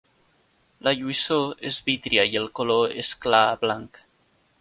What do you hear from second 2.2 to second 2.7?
i el